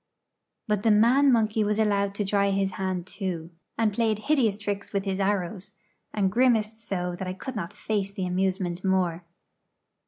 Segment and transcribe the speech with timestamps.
[0.67, 4.91] But the man monkey was allowed to try his hand too, and played hideous tricks
[4.93, 5.73] with his arrows,
[6.11, 9.23] and grimaced so that I could not face the amusement more.